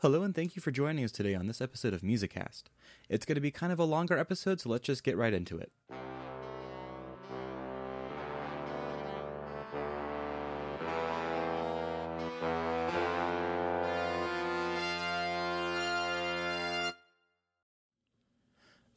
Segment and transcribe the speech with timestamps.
[0.00, 2.62] Hello, and thank you for joining us today on this episode of Musicast.
[3.08, 5.58] It's going to be kind of a longer episode, so let's just get right into
[5.58, 5.72] it.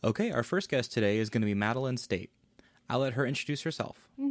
[0.03, 2.29] Okay, our first guest today is going to be Madeline State.
[2.87, 4.07] I'll let her introduce herself.
[4.19, 4.30] Mm-hmm.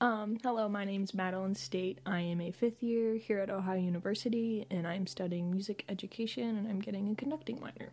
[0.00, 1.98] Um, hello, my name is Madeline State.
[2.06, 6.68] I am a fifth year here at Ohio University, and I'm studying music education, and
[6.68, 7.90] I'm getting a conducting minor.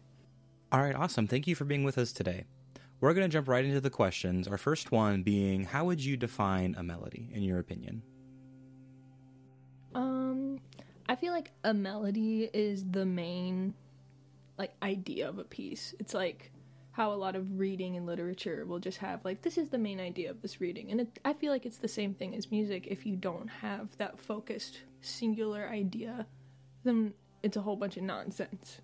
[0.72, 1.26] All right, awesome.
[1.26, 2.44] Thank you for being with us today.
[3.02, 4.48] We're going to jump right into the questions.
[4.48, 8.04] Our first one being How would you define a melody, in your opinion?
[9.96, 10.60] Um,
[11.10, 13.74] I feel like a melody is the main,
[14.60, 15.96] like, idea of a piece.
[15.98, 16.52] It's like
[16.96, 20.00] how a lot of reading and literature will just have, like, this is the main
[20.00, 20.92] idea of this reading.
[20.92, 22.88] And it, I feel like it's the same thing as music.
[22.88, 26.26] If you don't have that focused, singular idea,
[26.86, 27.14] then
[27.44, 28.80] it's a whole bunch of nonsense.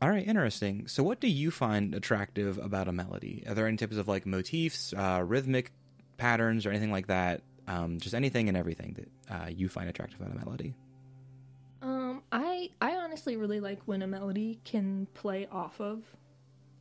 [0.00, 0.88] All right, interesting.
[0.88, 3.44] So, what do you find attractive about a melody?
[3.46, 5.70] Are there any types of like motifs, uh, rhythmic
[6.16, 7.42] patterns, or anything like that?
[7.68, 10.74] Um, just anything and everything that uh, you find attractive about a melody?
[11.82, 16.02] Um, I I honestly really like when a melody can play off of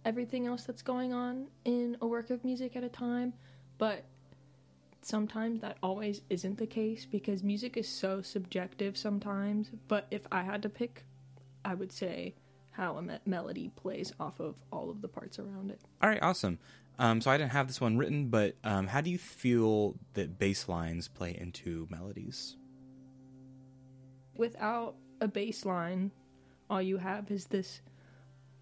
[0.05, 3.33] everything else that's going on in a work of music at a time,
[3.77, 4.05] but
[5.01, 9.71] sometimes that always isn't the case because music is so subjective sometimes.
[9.87, 11.05] But if I had to pick,
[11.63, 12.35] I would say
[12.71, 15.79] how a me- melody plays off of all of the parts around it.
[16.01, 16.59] All right, awesome.
[16.99, 20.37] Um, so, I didn't have this one written, but um, how do you feel that
[20.37, 22.55] bass lines play into melodies?
[24.37, 26.11] Without a bass line,
[26.69, 27.81] all you have is this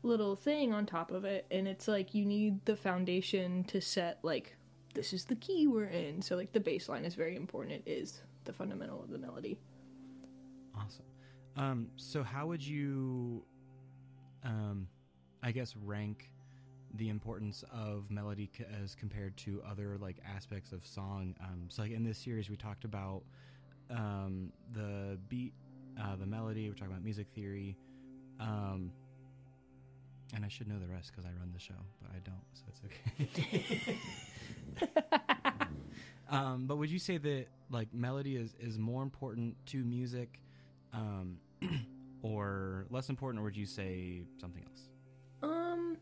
[0.03, 4.17] little thing on top of it and it's like you need the foundation to set
[4.23, 4.55] like
[4.93, 7.89] this is the key we're in so like the bass line is very important it
[7.89, 9.59] is the fundamental of the melody
[10.75, 11.05] Awesome.
[11.57, 13.43] Um, so, how would you,
[14.43, 14.87] um,
[15.43, 16.31] I guess, rank
[16.95, 21.35] the importance of melody c- as compared to other like aspects of song?
[21.41, 23.23] Um, so, like in this series, we talked about
[23.89, 25.53] um, the beat,
[26.01, 26.69] uh, the melody.
[26.69, 27.77] We're talking about music theory,
[28.39, 28.91] um,
[30.33, 32.63] and I should know the rest because I run the show, but I don't, so
[32.67, 32.81] it's
[33.45, 33.97] okay.
[36.29, 40.39] um, but would you say that like melody is is more important to music?
[40.93, 41.37] um,
[42.21, 44.81] or less important, or would you say something else?
[45.43, 45.97] um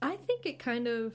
[0.00, 1.12] i think it kind of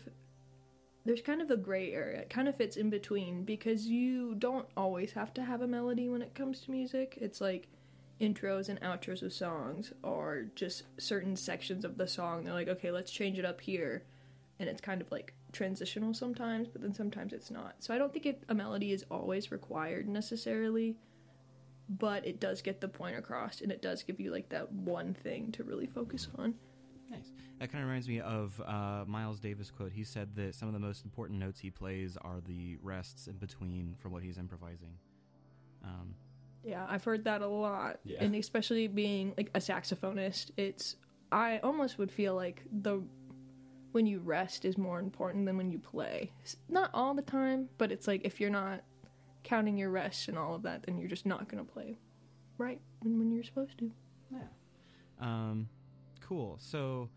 [1.03, 4.65] there's kind of a gray area it kind of fits in between because you don't
[4.77, 7.67] always have to have a melody when it comes to music it's like
[8.19, 12.91] intros and outros of songs or just certain sections of the song they're like okay
[12.91, 14.03] let's change it up here
[14.59, 18.11] and it's kind of like transitional sometimes but then sometimes it's not so i don't
[18.11, 20.95] think it, a melody is always required necessarily
[21.89, 25.13] but it does get the point across and it does give you like that one
[25.13, 26.53] thing to really focus on
[27.09, 27.31] Nice.
[27.59, 29.91] That kind of reminds me of uh, Miles Davis quote.
[29.91, 33.37] He said that some of the most important notes he plays are the rests in
[33.37, 34.93] between from what he's improvising.
[35.83, 36.15] Um,
[36.67, 37.99] Yeah, I've heard that a lot.
[38.03, 38.17] Yeah.
[38.23, 40.97] And especially being like a saxophonist, it's
[41.31, 43.01] I almost would feel like the
[43.93, 46.29] when you rest is more important than when you play.
[46.67, 48.81] Not all the time, but it's like if you're not
[49.43, 51.95] counting your rests and all of that, then you're just not going to play
[52.57, 53.89] right when, when you're supposed to.
[54.31, 54.39] Yeah.
[55.21, 55.69] Um,
[56.21, 56.57] cool.
[56.59, 57.09] So,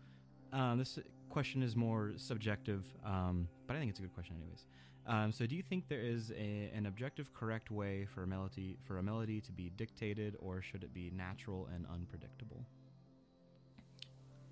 [0.53, 0.97] um, this
[1.29, 4.65] question is more subjective, um, but I think it's a good question, anyways.
[5.07, 8.77] Um, so, do you think there is a, an objective, correct way for a melody
[8.83, 12.63] for a melody to be dictated, or should it be natural and unpredictable?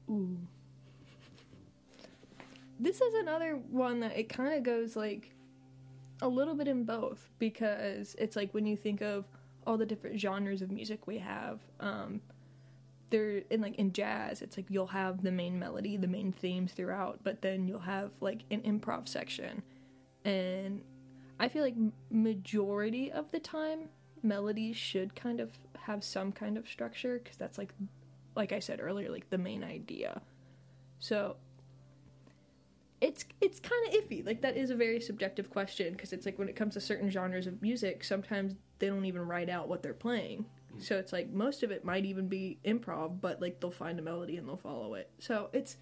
[0.10, 0.38] Ooh.
[2.80, 5.32] This is another one that it kind of goes like
[6.22, 9.26] a little bit in both because it's like when you think of
[9.68, 12.22] all the different genres of music we have, um,
[13.10, 16.72] there in like in jazz, it's like you'll have the main melody, the main themes
[16.72, 19.62] throughout, but then you'll have like an improv section,
[20.26, 20.82] and
[21.40, 21.76] I feel like
[22.12, 23.90] majority of the time
[24.22, 27.74] melodies should kind of have some kind of structure because that's like
[28.36, 30.22] like I said earlier, like the main idea.
[31.00, 31.36] So
[33.02, 34.26] it's it's kind of iffy.
[34.26, 37.10] Like that is a very subjective question because it's like when it comes to certain
[37.10, 40.46] genres of music, sometimes they don't even write out what they're playing.
[40.76, 40.84] Mm.
[40.84, 44.02] So it's like most of it might even be improv, but like they'll find a
[44.02, 45.10] melody and they'll follow it.
[45.20, 45.78] So it's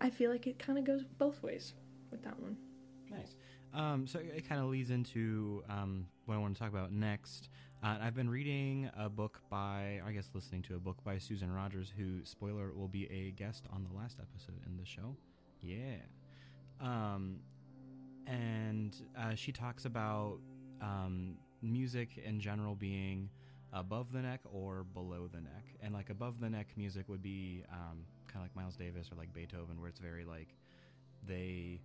[0.00, 1.74] I feel like it kind of goes both ways
[2.12, 2.56] with that one.
[3.10, 3.34] Nice.
[3.74, 7.48] Um, so it kind of leads into um, what I want to talk about next.
[7.82, 11.50] Uh, I've been reading a book by, I guess, listening to a book by Susan
[11.50, 15.16] Rogers, who, spoiler, will be a guest on the last episode in the show.
[15.60, 15.96] Yeah.
[16.80, 17.38] Um,
[18.26, 20.38] and uh, she talks about
[20.80, 23.30] um, music in general being
[23.72, 25.64] above the neck or below the neck.
[25.80, 29.16] And like above the neck music would be um, kind of like Miles Davis or
[29.16, 30.54] like Beethoven, where it's very like
[31.26, 31.80] they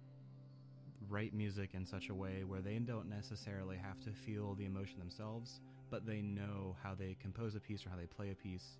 [1.09, 4.99] write music in such a way where they don't necessarily have to feel the emotion
[4.99, 8.77] themselves, but they know how they compose a piece or how they play a piece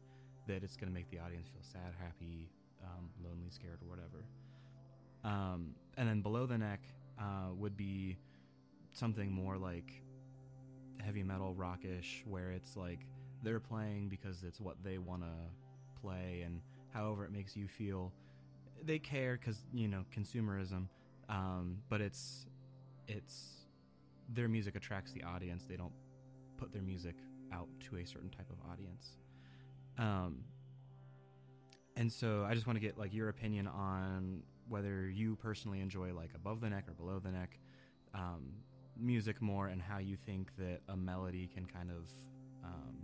[0.47, 2.49] that it's going to make the audience feel sad, happy,
[2.83, 4.25] um, lonely, scared, or whatever.
[5.23, 6.81] Um, and then below the neck
[7.19, 8.17] uh, would be
[8.93, 10.01] something more like
[10.99, 13.05] heavy metal rockish, where it's like
[13.43, 16.61] they're playing because it's what they want to play, and
[16.93, 18.11] however it makes you feel,
[18.83, 20.87] they care because you know consumerism.
[21.29, 22.45] Um, but it's
[23.07, 23.65] it's
[24.29, 25.65] their music attracts the audience.
[25.67, 25.93] They don't
[26.57, 27.15] put their music
[27.53, 29.11] out to a certain type of audience.
[29.97, 30.43] Um,
[31.95, 36.13] and so I just want to get like your opinion on whether you personally enjoy
[36.13, 37.57] like above the neck or below the neck
[38.13, 38.53] um,
[38.99, 42.09] music more, and how you think that a melody can kind of
[42.63, 42.95] um,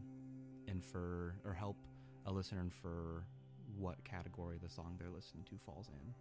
[0.68, 1.78] infer or help
[2.26, 3.24] a listener infer
[3.78, 6.14] what category the song they're listening to falls in.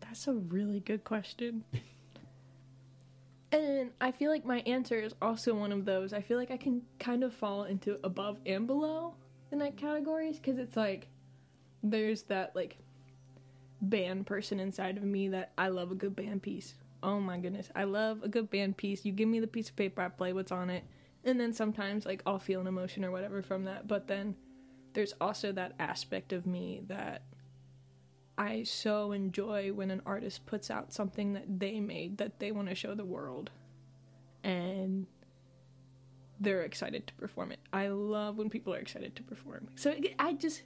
[0.00, 1.64] That's a really good question.
[3.52, 6.12] and I feel like my answer is also one of those.
[6.12, 9.14] I feel like I can kind of fall into above and below
[9.50, 11.08] the neck categories because it's like
[11.82, 12.76] there's that like
[13.80, 16.74] band person inside of me that I love a good band piece.
[17.02, 19.04] Oh my goodness, I love a good band piece.
[19.04, 20.84] You give me the piece of paper, I play what's on it,
[21.24, 23.86] and then sometimes like I'll feel an emotion or whatever from that.
[23.86, 24.34] But then
[24.94, 27.22] there's also that aspect of me that
[28.38, 32.68] I so enjoy when an artist puts out something that they made that they want
[32.68, 33.50] to show the world
[34.44, 35.06] and
[36.38, 37.60] they're excited to perform it.
[37.72, 39.68] I love when people are excited to perform.
[39.74, 40.62] So I just,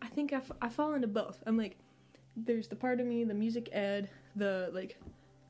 [0.00, 1.42] I think I, f- I fall into both.
[1.46, 1.76] I'm like,
[2.36, 4.98] there's the part of me, the music ed, the like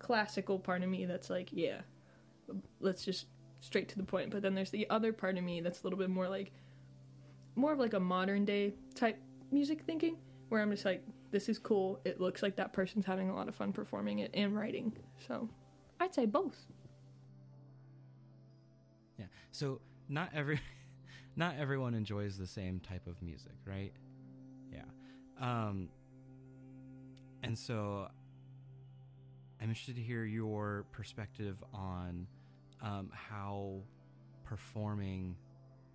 [0.00, 1.82] classical part of me that's like, yeah,
[2.80, 3.26] let's just
[3.60, 4.30] straight to the point.
[4.30, 6.50] But then there's the other part of me that's a little bit more like,
[7.54, 9.18] more of like a modern day type
[9.52, 10.16] music thinking,
[10.48, 12.00] where I'm just like, this is cool.
[12.04, 14.92] It looks like that person's having a lot of fun performing it and writing.
[15.26, 15.48] So
[15.98, 16.56] I'd say both.
[19.18, 19.26] Yeah.
[19.52, 20.60] So not every
[21.36, 23.92] not everyone enjoys the same type of music, right?
[24.72, 24.82] Yeah.
[25.40, 25.88] Um
[27.42, 28.08] and so
[29.60, 32.26] I'm interested to hear your perspective on
[32.82, 33.80] um, how
[34.44, 35.36] performing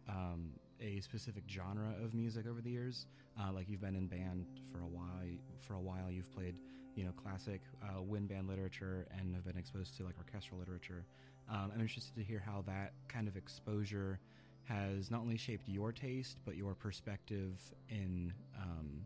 [0.07, 3.07] um, a specific genre of music over the years.
[3.39, 5.21] Uh, like you've been in band for a while.
[5.59, 6.55] For a while, you've played,
[6.95, 11.05] you know, classic uh, wind band literature and have been exposed to like orchestral literature.
[11.49, 14.19] Um, I'm interested to hear how that kind of exposure
[14.63, 19.03] has not only shaped your taste but your perspective in um,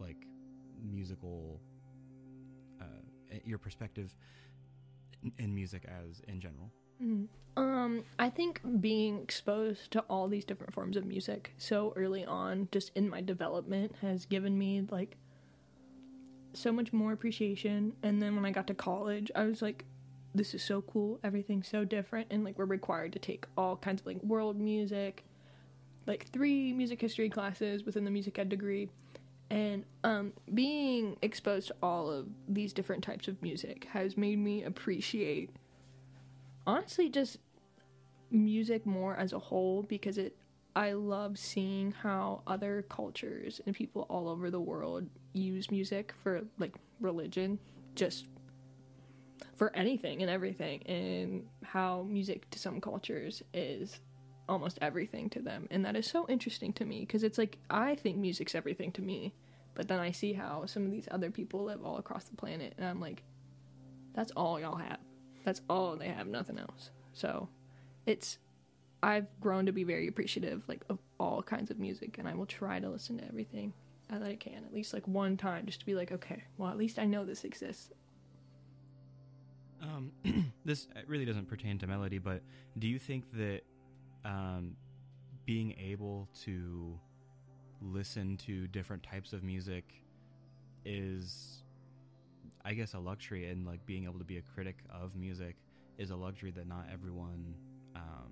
[0.00, 0.26] like
[0.82, 1.60] musical,
[2.80, 2.84] uh,
[3.44, 4.16] your perspective
[5.22, 6.72] in, in music as in general.
[7.02, 7.26] Mm.
[7.56, 12.68] Um, I think being exposed to all these different forms of music so early on,
[12.70, 15.16] just in my development, has given me like
[16.52, 17.94] so much more appreciation.
[18.02, 19.84] And then when I got to college, I was like,
[20.34, 21.18] this is so cool.
[21.24, 22.28] Everything's so different.
[22.30, 25.24] And like, we're required to take all kinds of like world music,
[26.06, 28.88] like three music history classes within the music ed degree.
[29.50, 34.62] And um, being exposed to all of these different types of music has made me
[34.62, 35.50] appreciate
[36.68, 37.38] honestly just
[38.30, 40.36] music more as a whole because it
[40.76, 46.42] I love seeing how other cultures and people all over the world use music for
[46.58, 47.58] like religion,
[47.96, 48.26] just
[49.56, 53.98] for anything and everything, and how music to some cultures is
[54.48, 55.66] almost everything to them.
[55.72, 59.02] And that is so interesting to me because it's like I think music's everything to
[59.02, 59.34] me,
[59.74, 62.74] but then I see how some of these other people live all across the planet,
[62.76, 63.22] and I'm like,
[64.14, 65.07] that's all y'all have.
[65.48, 66.90] That's all they have, nothing else.
[67.14, 67.48] So
[68.04, 68.36] it's
[69.02, 72.44] I've grown to be very appreciative like of all kinds of music and I will
[72.44, 73.72] try to listen to everything
[74.10, 76.76] that I can, at least like one time, just to be like, okay, well at
[76.76, 77.88] least I know this exists.
[79.82, 80.12] Um,
[80.66, 82.42] this really doesn't pertain to melody, but
[82.78, 83.62] do you think that
[84.26, 84.76] um,
[85.46, 86.92] being able to
[87.80, 89.94] listen to different types of music
[90.84, 91.62] is
[92.68, 95.56] I guess a luxury and like being able to be a critic of music
[95.96, 97.54] is a luxury that not everyone
[97.96, 98.30] um,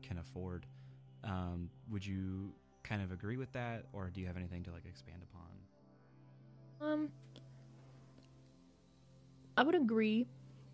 [0.00, 0.64] can afford.
[1.24, 2.52] Um, would you
[2.84, 5.22] kind of agree with that, or do you have anything to like expand
[6.78, 6.92] upon?
[6.92, 7.08] Um,
[9.56, 10.28] I would agree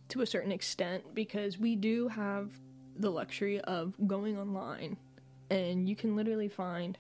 [0.08, 2.50] to a certain extent because we do have
[2.96, 4.98] the luxury of going online
[5.48, 6.98] and you can literally find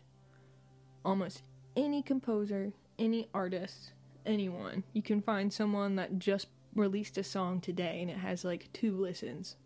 [1.04, 1.42] almost
[1.76, 3.92] any composer, any artist,
[4.26, 4.84] anyone.
[4.92, 8.96] You can find someone that just released a song today and it has like two
[8.96, 9.56] listens.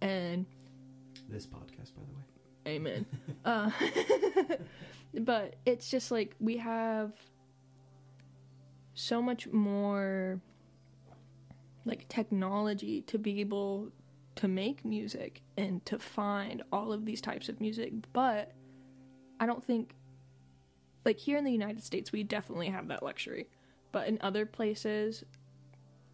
[0.00, 0.46] And
[1.28, 2.76] this podcast, by the way.
[2.76, 3.06] Amen.
[3.44, 3.70] uh,
[5.20, 7.12] but it's just like we have
[8.94, 10.40] so much more
[11.84, 13.90] like technology to be able
[14.34, 18.52] to make music and to find all of these types of music but
[19.38, 19.94] i don't think
[21.04, 23.46] like here in the united states we definitely have that luxury
[23.96, 25.24] but in other places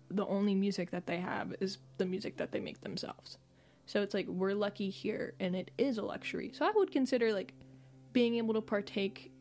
[0.08, 3.38] the only music that they have is the music that they make themselves
[3.86, 7.32] so it's like we're lucky here and it is a luxury so i would consider
[7.32, 7.52] like
[8.12, 9.32] being able to partake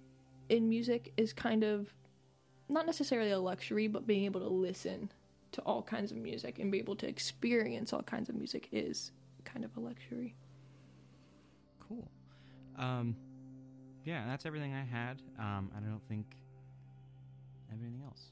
[0.50, 1.94] in music is kind of
[2.68, 5.12] not necessarily a luxury but being able to listen
[5.52, 9.12] to all kinds of music and be able to experience all kinds of music is
[9.44, 10.36] kind of a luxury.
[11.88, 12.08] Cool.
[12.78, 13.16] Um,
[14.06, 15.22] yeah, that's everything I had.
[15.38, 16.26] Um, I don't think
[17.72, 18.32] have anything else,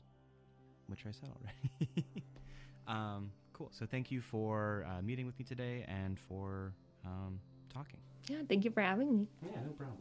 [0.88, 2.06] which I said already.
[2.88, 3.70] um, cool.
[3.72, 6.74] So thank you for uh, meeting with me today and for
[7.06, 7.40] um,
[7.74, 8.00] talking.
[8.28, 9.28] Yeah, thank you for having me.
[9.44, 9.98] Yeah, no problem.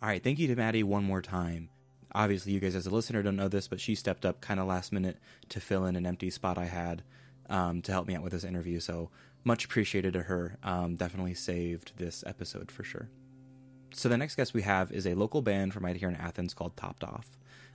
[0.00, 1.70] All right, thank you to Maddie one more time.
[2.14, 4.66] Obviously, you guys as a listener don't know this, but she stepped up kind of
[4.66, 5.18] last minute
[5.48, 7.02] to fill in an empty spot I had
[7.50, 8.78] um, to help me out with this interview.
[8.80, 9.10] So
[9.44, 10.56] much appreciated to her.
[10.62, 13.08] Um, definitely saved this episode for sure.
[13.92, 16.54] So the next guest we have is a local band from right here in Athens
[16.54, 17.26] called Top'd Off.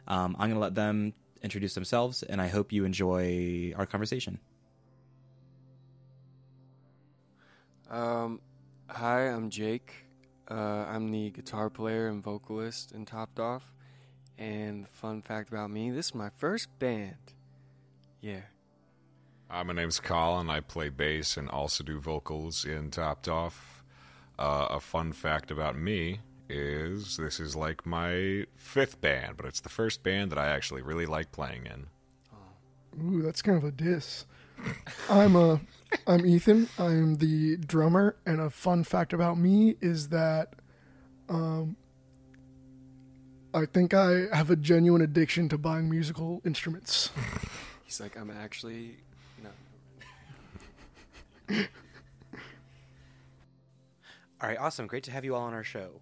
[0.07, 4.39] Um, I'm going to let them introduce themselves, and I hope you enjoy our conversation.
[7.89, 8.41] Um,
[8.87, 10.05] hi, I'm Jake.
[10.49, 13.73] Uh, I'm the guitar player and vocalist in Top'd Off.
[14.37, 17.33] And fun fact about me, this is my first band.
[18.19, 18.41] Yeah.
[19.49, 20.49] Uh, my name's Colin.
[20.49, 23.72] I play bass and also do vocals in Top'd Off.
[24.39, 29.61] Uh, a fun fact about me is this is like my fifth band, but it's
[29.61, 31.87] the first band that I actually really like playing in.
[33.01, 34.25] Ooh, that's kind of a diss.
[35.09, 35.59] I'm a,
[36.07, 36.69] I'm Ethan.
[36.77, 40.53] I'm the drummer, and a fun fact about me is that,
[41.29, 41.75] um,
[43.53, 47.11] I think I have a genuine addiction to buying musical instruments.
[47.83, 48.97] He's like, I'm actually.
[51.49, 51.55] No.
[54.43, 54.87] All right, awesome.
[54.87, 56.01] Great to have you all on our show.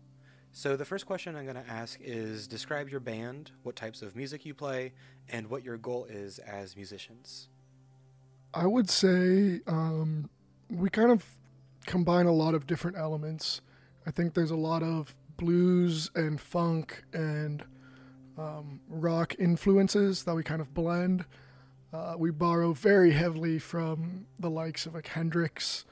[0.51, 4.15] So, the first question I'm going to ask is describe your band, what types of
[4.15, 4.93] music you play,
[5.29, 7.49] and what your goal is as musicians.
[8.51, 10.27] I would say um,
[10.71, 11.23] we kind of
[11.85, 13.61] combine a lot of different elements.
[14.07, 17.63] I think there's a lot of blues and funk and
[18.39, 21.25] um, rock influences that we kind of blend.
[21.93, 25.85] Uh, we borrow very heavily from the likes of like Hendrix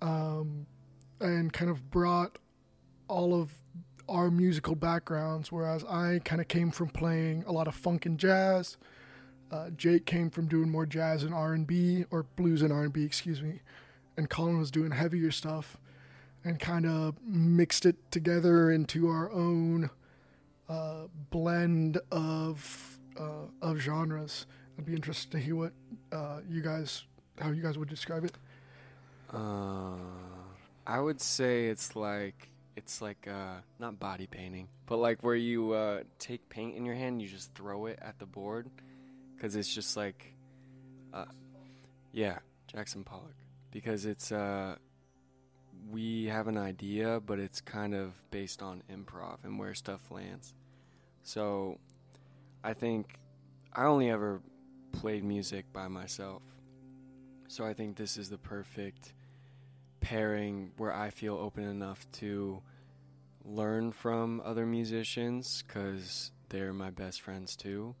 [0.00, 0.66] um,
[1.20, 2.38] and kind of brought
[3.08, 3.52] all of
[4.08, 8.18] our musical backgrounds, whereas I kind of came from playing a lot of funk and
[8.18, 8.76] jazz.
[9.50, 12.84] Uh, Jake came from doing more jazz and R and B, or blues and R
[12.84, 13.60] and B, excuse me,
[14.16, 15.78] and Colin was doing heavier stuff,
[16.44, 19.90] and kind of mixed it together into our own
[20.68, 24.46] uh, blend of uh, of genres.
[24.78, 25.72] I'd be interested to hear what
[26.12, 27.04] uh, you guys,
[27.40, 28.36] how you guys would describe it.
[29.32, 29.96] Uh,
[30.86, 35.72] I would say it's like it's like uh, not body painting, but like where you
[35.72, 38.68] uh, take paint in your hand, you just throw it at the board,
[39.34, 40.34] because it's just like,
[41.12, 41.24] uh,
[42.12, 43.36] yeah, Jackson Pollock,
[43.70, 44.76] because it's uh,
[45.90, 50.54] we have an idea, but it's kind of based on improv and where stuff lands.
[51.22, 51.78] So,
[52.62, 53.18] I think
[53.72, 54.42] I only ever
[54.92, 56.42] played music by myself,
[57.48, 59.14] so I think this is the perfect
[60.04, 62.62] pairing where I feel open enough to
[63.44, 67.94] learn from other musicians because they're my best friends too,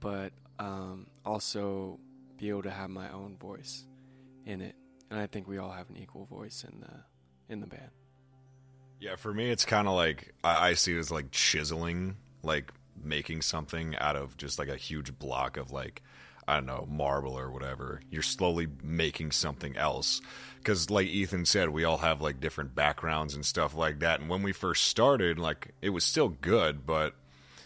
[0.00, 1.98] but um, also
[2.36, 3.84] be able to have my own voice
[4.44, 4.74] in it.
[5.10, 7.90] And I think we all have an equal voice in the in the band.
[9.00, 12.72] Yeah, for me, it's kind of like I, I see it as like chiseling, like
[13.02, 16.02] making something out of just like a huge block of like
[16.48, 18.00] I don't know marble or whatever.
[18.10, 20.22] You're slowly making something else
[20.56, 24.20] because, like Ethan said, we all have like different backgrounds and stuff like that.
[24.20, 27.14] And when we first started, like it was still good, but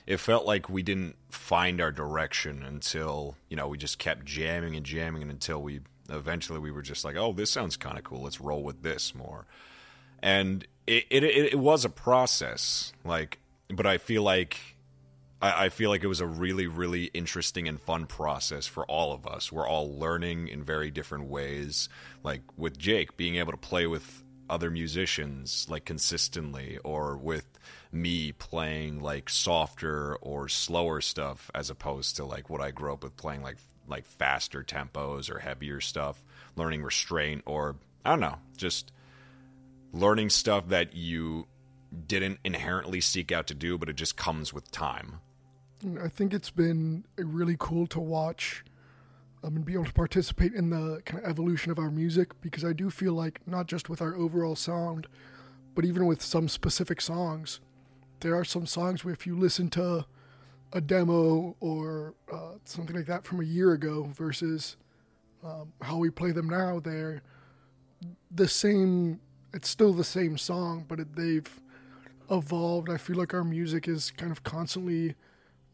[0.04, 4.74] it felt like we didn't find our direction until you know we just kept jamming
[4.74, 8.02] and jamming and until we eventually we were just like, oh, this sounds kind of
[8.02, 8.22] cool.
[8.22, 9.46] Let's roll with this more.
[10.20, 14.58] And it, it it was a process, like, but I feel like
[15.42, 19.12] I, I feel like it was a really really interesting and fun process for all
[19.12, 19.52] of us.
[19.52, 21.88] We're all learning in very different ways.
[22.22, 27.58] Like with Jake, being able to play with other musicians like consistently, or with
[27.90, 33.02] me playing like softer or slower stuff as opposed to like what I grew up
[33.02, 33.58] with playing like
[33.88, 36.22] like faster tempos or heavier stuff,
[36.56, 38.92] learning restraint, or I don't know, just
[39.92, 41.46] learning stuff that you
[42.06, 45.20] didn't inherently seek out to do, but it just comes with time.
[46.02, 48.64] I think it's been really cool to watch
[49.42, 52.64] um, and be able to participate in the kind of evolution of our music because
[52.64, 55.06] I do feel like not just with our overall sound,
[55.74, 57.60] but even with some specific songs,
[58.20, 60.06] there are some songs where if you listen to
[60.72, 64.76] a demo or uh, something like that from a year ago versus
[65.44, 67.22] um, how we play them now, they're
[68.30, 69.20] the same.
[69.52, 71.60] It's still the same song, but it, they've
[72.30, 72.88] evolved.
[72.88, 75.14] I feel like our music is kind of constantly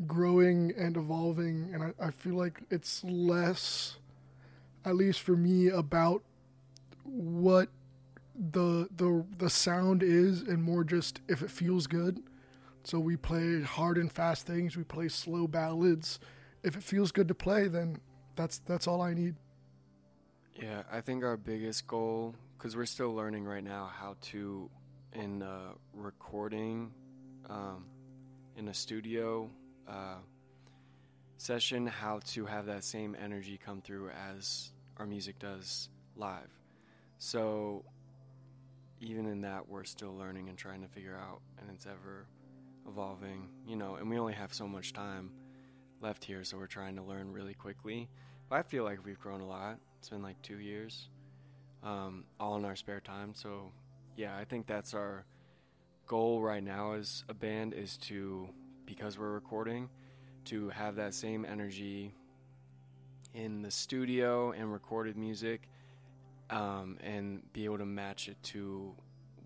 [0.07, 3.97] growing and evolving, and I, I feel like it's less,
[4.85, 6.23] at least for me, about
[7.05, 7.69] what
[8.35, 12.23] the the the sound is, and more just if it feels good.
[12.85, 14.76] So we play hard and fast things.
[14.76, 16.21] We play slow ballads.
[16.62, 17.99] If it feels good to play, then
[18.37, 19.35] that's that's all I need.
[20.55, 24.69] Yeah, I think our biggest goal, because we're still learning right now how to,
[25.12, 26.90] in uh, recording,
[27.49, 27.85] um,
[28.57, 29.50] in a studio
[29.88, 30.18] uh,
[31.38, 36.50] session, how to have that same energy come through as our music does live.
[37.18, 37.85] So,
[39.00, 42.26] even in that, we're still learning and trying to figure out, and it's ever
[42.87, 45.30] evolving, you know, and we only have so much time
[46.00, 48.09] left here, so we're trying to learn really quickly.
[48.49, 49.78] But I feel like we've grown a lot.
[49.99, 51.09] It's been like two years,
[51.83, 53.35] um, all in our spare time.
[53.35, 53.73] So,
[54.16, 55.25] yeah, I think that's our
[56.07, 58.49] goal right now as a band is to,
[58.88, 59.90] because we're recording,
[60.47, 62.14] to have that same energy
[63.35, 65.68] in the studio and recorded music
[66.49, 68.95] um, and be able to match it to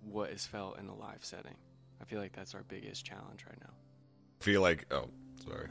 [0.08, 1.56] what is felt in a live setting.
[2.00, 3.72] I feel like that's our biggest challenge right now.
[4.40, 5.08] I feel like oh
[5.44, 5.68] sorry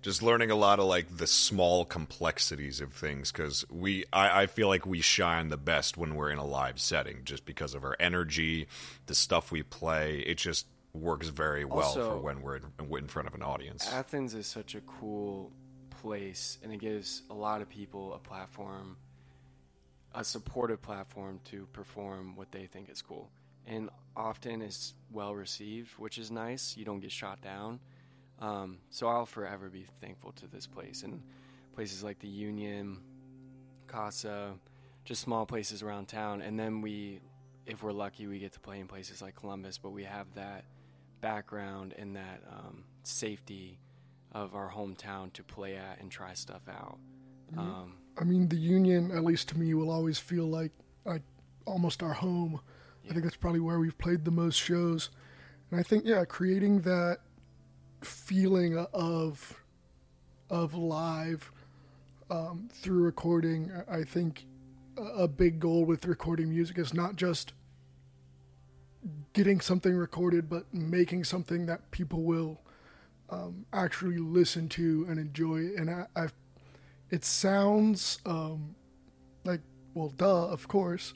[0.00, 4.46] just learning a lot of like the small complexities of things because we I, I
[4.46, 7.82] feel like we shine the best when we're in a live setting just because of
[7.82, 8.68] our energy
[9.06, 12.64] the stuff we play it just works very well Also- for when we're in,
[12.98, 15.50] in front of an audience Athens is such a cool
[16.02, 18.96] place, and it gives a lot of people a platform,
[20.14, 23.30] a supportive platform to perform what they think is cool.
[23.66, 26.76] And often it's well received, which is nice.
[26.76, 27.78] You don't get shot down.
[28.40, 31.22] Um, so I'll forever be thankful to this place and
[31.74, 32.98] places like the Union,
[33.86, 34.54] Casa,
[35.04, 36.42] just small places around town.
[36.42, 37.20] And then we,
[37.66, 40.64] if we're lucky, we get to play in places like Columbus, but we have that
[41.22, 43.78] background and that um, safety
[44.32, 46.98] of our hometown to play at and try stuff out.
[47.56, 50.72] Um, I mean, the Union, at least to me, will always feel like
[51.04, 51.22] like
[51.66, 52.60] almost our home.
[53.08, 55.10] I think that's probably where we've played the most shows,
[55.70, 57.18] and I think yeah, creating that
[58.00, 59.60] feeling of
[60.50, 61.50] of live
[62.30, 63.70] um, through recording.
[63.90, 64.46] I think
[64.96, 67.52] a big goal with recording music is not just
[69.32, 72.60] getting something recorded, but making something that people will
[73.30, 75.70] um, actually listen to and enjoy.
[75.76, 76.34] And I, I've
[77.12, 78.74] it sounds um,
[79.44, 79.60] like
[79.94, 81.14] well duh of course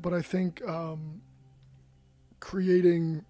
[0.00, 1.22] but i think um,
[2.38, 3.24] creating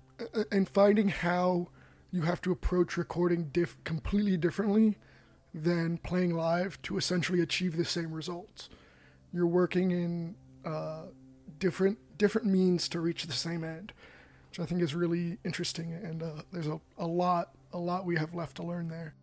[0.51, 1.69] and finding how
[2.11, 4.99] you have to approach recording diff- completely differently
[5.55, 8.69] than playing live to essentially achieve the same results
[9.33, 11.05] you're working in uh,
[11.59, 13.93] different different means to reach the same end
[14.49, 18.17] which i think is really interesting and uh, there's a, a lot a lot we
[18.17, 19.15] have left to learn there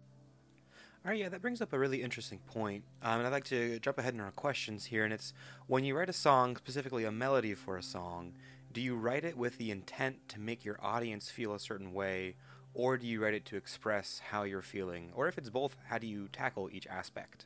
[1.05, 2.83] All right, yeah, that brings up a really interesting point.
[3.01, 5.05] Um, and I'd like to jump ahead in our questions here.
[5.05, 5.33] And it's
[5.65, 8.33] when you write a song, specifically a melody for a song,
[8.73, 12.35] do you write it with the intent to make your audience feel a certain way,
[12.73, 15.11] or do you write it to express how you're feeling?
[15.15, 17.45] Or if it's both, how do you tackle each aspect?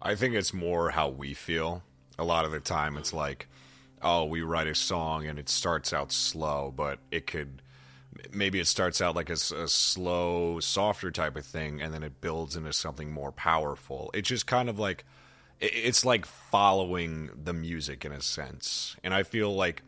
[0.00, 1.82] I think it's more how we feel.
[2.18, 3.48] A lot of the time, it's like,
[4.02, 7.62] oh, we write a song and it starts out slow, but it could
[8.32, 12.56] maybe it starts out like a slow, softer type of thing, and then it builds
[12.56, 14.10] into something more powerful.
[14.14, 15.04] It's just kind of like
[15.60, 19.82] it's like following the music in a sense, and I feel like.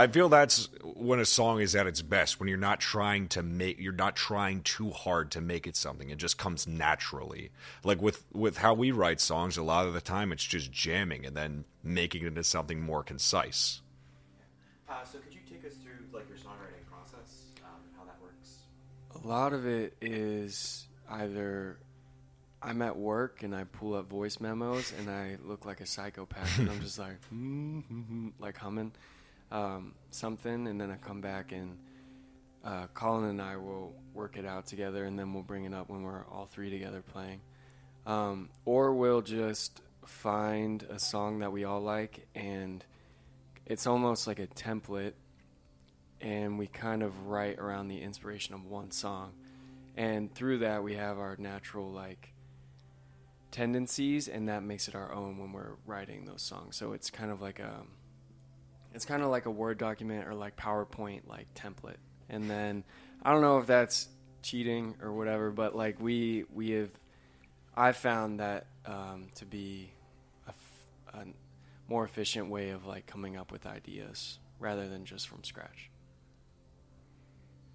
[0.00, 3.42] I feel that's when a song is at its best when you're not trying to
[3.42, 6.08] make you're not trying too hard to make it something.
[6.08, 7.50] It just comes naturally.
[7.84, 11.26] Like with with how we write songs a lot of the time it's just jamming
[11.26, 13.82] and then making it into something more concise.
[14.88, 18.60] Uh, so could you take us through like your songwriting process, um, how that works?
[19.22, 21.76] A lot of it is either
[22.62, 26.58] I'm at work and I pull up voice memos and I look like a psychopath
[26.58, 28.92] and I'm just like mm-hmm, like humming
[29.50, 31.78] um, something and then I come back and
[32.64, 35.88] uh, Colin and I will work it out together and then we'll bring it up
[35.88, 37.40] when we're all three together playing.
[38.06, 42.84] um, or we'll just find a song that we all like, and
[43.66, 45.12] it's almost like a template,
[46.20, 49.32] and we kind of write around the inspiration of one song,
[49.96, 52.32] and through that we have our natural like
[53.50, 56.76] tendencies, and that makes it our own when we're writing those songs.
[56.76, 57.82] So it's kind of like a
[58.94, 61.96] it's kind of like a Word document or like PowerPoint like template.
[62.28, 62.84] And then
[63.22, 64.08] I don't know if that's
[64.42, 66.90] cheating or whatever, but like we we have
[67.76, 69.92] I found that um, to be
[70.46, 71.26] a, f- a
[71.88, 75.90] more efficient way of like coming up with ideas rather than just from scratch.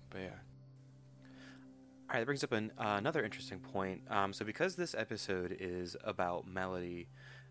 [0.10, 0.30] But yeah.
[2.08, 4.01] All right, that brings up an, uh, another interesting point.
[4.10, 7.08] Um, so, because this episode is about melody,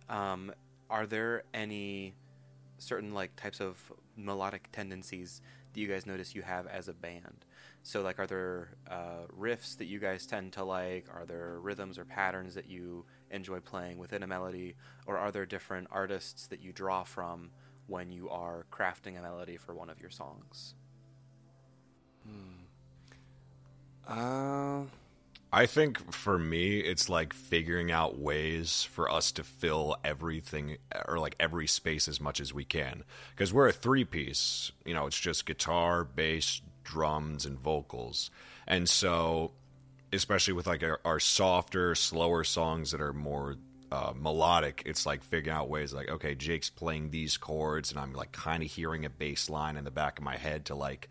[0.09, 0.53] um,
[0.89, 2.15] are there any
[2.79, 5.41] certain like types of melodic tendencies
[5.73, 7.45] that you guys notice you have as a band?
[7.83, 11.07] So, like, are there uh, riffs that you guys tend to like?
[11.13, 14.75] Are there rhythms or patterns that you enjoy playing within a melody?
[15.07, 17.51] Or are there different artists that you draw from
[17.87, 20.75] when you are crafting a melody for one of your songs?
[22.27, 22.65] Hmm.
[24.09, 24.85] Uh,
[25.55, 31.21] I think for me, it's like figuring out ways for us to fill everything or
[31.21, 33.05] like every space as much as we can.
[33.31, 38.33] Because we're a three piece, you know, it's just guitar, bass, drums, and vocals.
[38.67, 39.53] And so,
[40.13, 43.55] especially with like our, our softer, slower songs that are more
[43.93, 48.13] uh, melodic, it's like figuring out ways like, okay, Jake's playing these chords, and I'm
[48.13, 51.09] like kind of hearing a bass line in the back of my head to like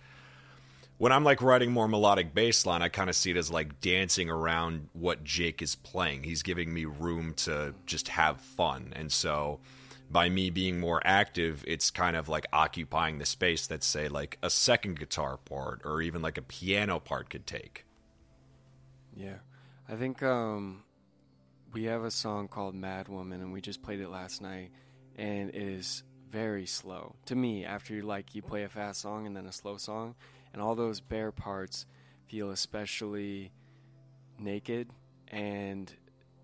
[1.04, 3.82] when I'm like writing more melodic bass line, I kind of see it as like
[3.82, 6.24] dancing around what Jake is playing.
[6.24, 8.94] He's giving me room to just have fun.
[8.96, 9.60] And so
[10.10, 14.38] by me being more active, it's kind of like occupying the space that say like
[14.42, 17.84] a second guitar part or even like a piano part could take.
[19.14, 19.40] Yeah.
[19.90, 20.84] I think um,
[21.74, 24.72] we have a song called Mad Woman, and we just played it last night,
[25.18, 27.18] and it is very slow.
[27.26, 30.16] To me, after you like you play a fast song and then a slow song,
[30.54, 31.86] and all those bare parts
[32.28, 33.52] feel especially
[34.40, 34.88] naked,
[35.28, 35.92] and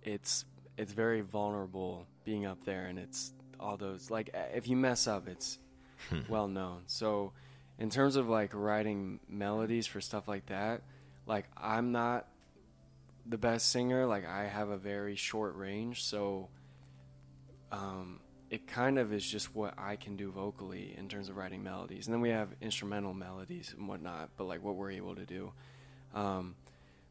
[0.03, 0.45] it's
[0.77, 5.27] it's very vulnerable being up there, and it's all those like if you mess up,
[5.27, 5.59] it's
[6.29, 6.83] well known.
[6.87, 7.33] So,
[7.77, 10.81] in terms of like writing melodies for stuff like that,
[11.25, 12.27] like I'm not
[13.25, 14.05] the best singer.
[14.05, 16.49] Like I have a very short range, so
[17.71, 21.63] um, it kind of is just what I can do vocally in terms of writing
[21.63, 22.07] melodies.
[22.07, 25.51] And then we have instrumental melodies and whatnot, but like what we're able to do.
[26.15, 26.55] Um,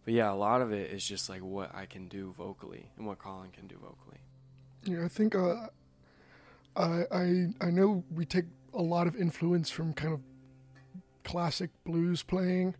[0.05, 3.07] but yeah, a lot of it is just like what I can do vocally and
[3.07, 4.18] what Colin can do vocally.
[4.85, 5.68] Yeah, I think uh,
[6.77, 10.20] I, I I know we take a lot of influence from kind of
[11.24, 12.74] classic blues playing,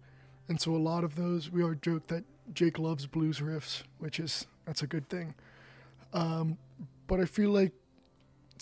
[0.49, 4.19] and so a lot of those we always joke that Jake loves blues riffs, which
[4.19, 5.35] is that's a good thing.
[6.13, 6.57] Um,
[7.07, 7.73] but I feel like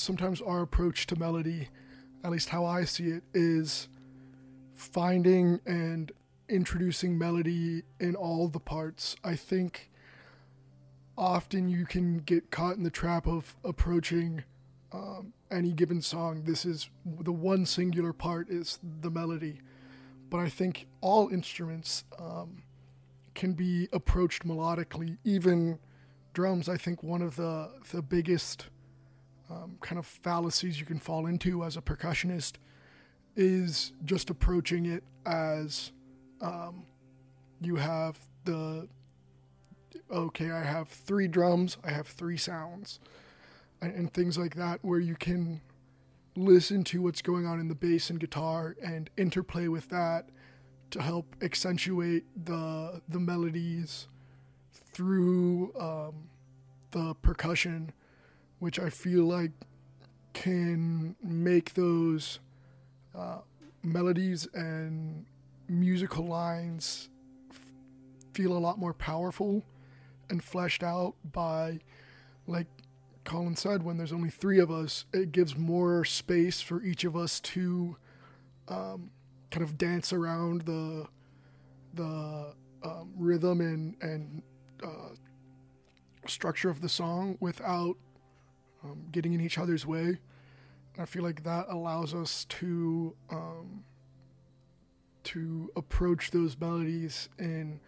[0.00, 1.68] sometimes our approach to melody,
[2.24, 3.88] at least how I see it, is
[4.74, 6.12] finding and
[6.48, 9.16] introducing melody in all the parts.
[9.24, 9.90] I think
[11.16, 14.44] often you can get caught in the trap of approaching
[14.92, 16.44] um, any given song.
[16.44, 19.60] This is the one singular part is the melody,
[20.30, 22.62] but I think all instruments um,
[23.34, 25.18] can be approached melodically.
[25.24, 25.78] Even
[26.32, 28.66] drums, I think one of the the biggest
[29.50, 32.54] um, kind of fallacies you can fall into as a percussionist
[33.36, 35.92] is just approaching it as
[36.40, 36.84] um,
[37.60, 38.88] you have the
[40.10, 43.00] okay, I have three drums, I have three sounds,
[43.80, 45.60] and, and things like that, where you can
[46.36, 50.28] listen to what's going on in the bass and guitar and interplay with that
[50.90, 54.06] to help accentuate the the melodies
[54.92, 56.28] through um,
[56.92, 57.92] the percussion,
[58.58, 59.52] which I feel like
[60.32, 62.40] can make those
[63.14, 63.38] uh,
[63.82, 65.24] melodies and
[65.68, 67.08] musical lines
[67.50, 67.60] f-
[68.34, 69.64] feel a lot more powerful
[70.28, 71.80] and fleshed out by,
[72.46, 72.66] like
[73.24, 77.16] Colin said, when there's only three of us, it gives more space for each of
[77.16, 77.96] us to
[78.68, 79.10] um,
[79.50, 81.06] kind of dance around the
[81.94, 84.42] the um, rhythm and and
[84.82, 85.14] uh,
[86.28, 87.96] structure of the song without
[88.90, 90.18] um, getting in each other's way.
[90.94, 93.84] And I feel like that allows us to um,
[95.24, 97.80] to approach those melodies in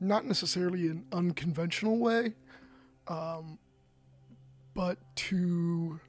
[0.00, 2.32] not necessarily an unconventional way,
[3.06, 3.58] um,
[4.74, 6.00] but to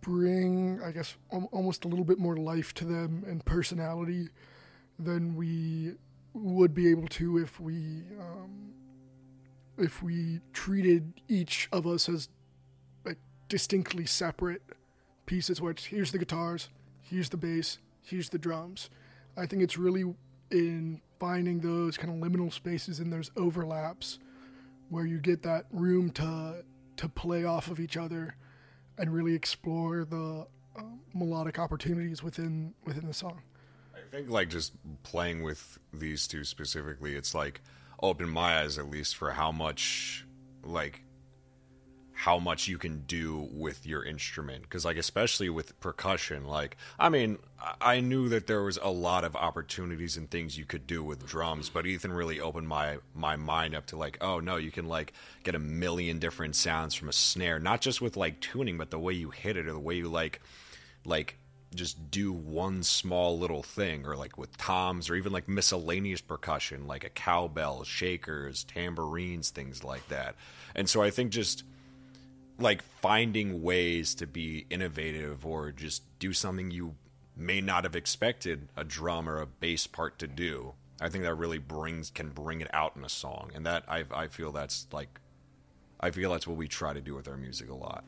[0.00, 4.30] bring, I guess, al- almost a little bit more life to them and personality
[4.98, 5.92] than we
[6.34, 8.72] would be able to if we um,
[9.76, 12.28] if we treated each of us as
[13.48, 14.62] distinctly separate
[15.26, 16.68] pieces where it's here's the guitars,
[17.02, 18.90] here's the bass, here's the drums.
[19.36, 20.04] I think it's really
[20.50, 24.18] in finding those kind of liminal spaces and those overlaps
[24.88, 26.64] where you get that room to
[26.96, 28.34] to play off of each other
[28.98, 30.82] and really explore the uh,
[31.14, 33.40] melodic opportunities within within the song.
[33.94, 37.60] I think like just playing with these two specifically, it's like
[38.02, 40.26] opened my eyes at least for how much
[40.64, 41.02] like
[42.18, 44.62] how much you can do with your instrument.
[44.62, 47.38] Because like especially with percussion like i mean
[47.80, 51.26] I- knew that there was a lot of opportunities and things you could do with
[51.26, 54.88] drums but ethan really opened my my mind up to like oh no you can
[54.88, 55.12] like
[55.44, 58.98] get a million different sounds from a snare not just with like tuning but the
[58.98, 60.40] way you hit it or the way you like
[61.04, 61.38] like
[61.74, 66.86] just do one small little thing or like with toms or even like miscellaneous percussion
[66.86, 70.34] like a cowbell shakers tambourines things like that.
[70.74, 71.64] And so i think just
[72.58, 76.96] like finding ways to be innovative or just do something you
[77.36, 80.74] may not have expected a drum or a bass part to do.
[81.00, 83.52] I think that really brings can bring it out in a song.
[83.54, 85.20] And that i i feel that's like
[86.00, 88.04] i feel that's what we try to do with our music a lot.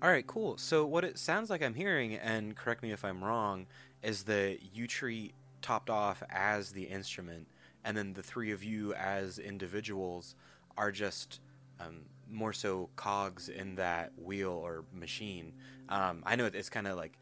[0.00, 0.56] All right, cool.
[0.58, 3.66] So what it sounds like I'm hearing, and correct me if I'm wrong,
[4.00, 7.48] is that you treat Top'd Off as the instrument,
[7.84, 10.36] and then the three of you as individuals
[10.76, 11.40] are just
[11.80, 15.52] um, more so cogs in that wheel or machine.
[15.88, 17.18] Um, I know it's kind of like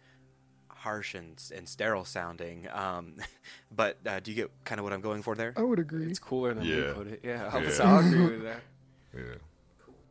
[0.68, 3.14] harsh and, and sterile sounding, um,
[3.74, 5.52] but uh, do you get kind of what I'm going for there?
[5.56, 6.06] I would agree.
[6.08, 6.88] It's cooler than Yeah.
[6.88, 7.20] we put it.
[7.22, 7.70] Yeah, I Yeah.
[7.82, 8.60] I'll agree with that.
[9.14, 9.22] yeah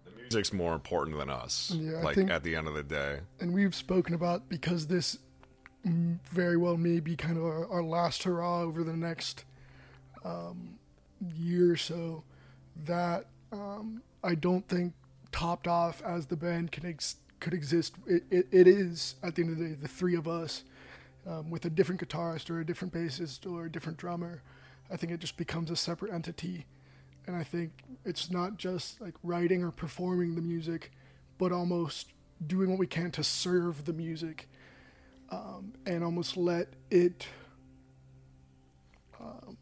[0.06, 2.82] the music's more important than us Yeah, I like think- at the end of the
[2.82, 5.20] day and we've spoken about because this
[5.84, 9.46] very well may be kind of our, our last hurrah over the next
[10.24, 10.80] um,
[11.36, 12.24] year or so
[12.86, 14.94] that um, I don't think
[15.32, 17.96] Top'd Off as the band can ex- could exist.
[18.08, 20.64] It, it, it is at the end of the day the three of us
[21.28, 24.42] um, with a different guitarist or a different bassist or a different drummer.
[24.92, 26.66] I think it just becomes a separate entity,
[27.26, 27.72] and I think
[28.04, 30.92] it's not just like writing or performing the music,
[31.38, 32.12] but almost
[32.46, 34.48] doing what we can to serve the music
[35.30, 37.28] um, and almost let it.
[39.20, 39.58] Um,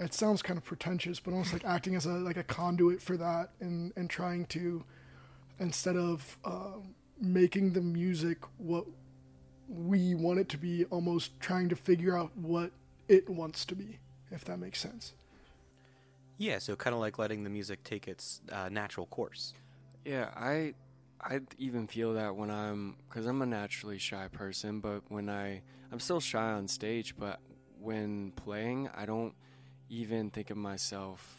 [0.00, 3.16] it sounds kind of pretentious, but almost like acting as a like a conduit for
[3.16, 4.82] that, and and trying to,
[5.58, 8.86] instead of um, making the music what
[9.68, 12.72] we want it to be, almost trying to figure out what
[13.08, 13.98] it wants to be,
[14.30, 15.12] if that makes sense.
[16.38, 19.52] Yeah, so kind of like letting the music take its uh, natural course.
[20.04, 20.74] Yeah, I
[21.20, 25.60] I even feel that when I'm cuz I'm a naturally shy person, but when I
[25.92, 27.40] I'm still shy on stage, but
[27.78, 29.34] when playing, I don't
[29.90, 31.36] even think of myself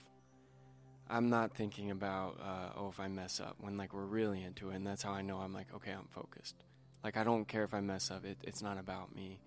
[1.09, 4.69] I'm not thinking about uh, oh if I mess up when like we're really into
[4.69, 6.55] it and that's how I know I'm like okay, I'm focused.
[7.03, 8.23] Like I don't care if I mess up.
[8.23, 9.39] It, it's not about me.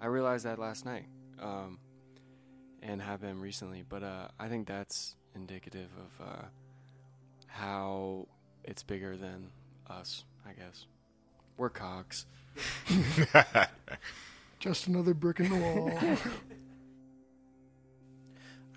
[0.00, 1.06] I realized that last night.
[1.40, 1.78] Um
[2.82, 6.42] and have been recently, but uh, I think that's indicative of uh,
[7.46, 8.26] how
[8.64, 9.50] it's bigger than
[9.88, 10.86] us, I guess.
[11.56, 12.26] We're cocks.
[14.58, 16.18] Just another brick in the wall.